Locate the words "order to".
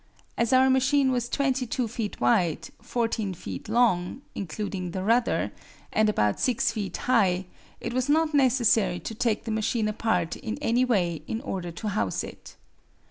11.41-11.89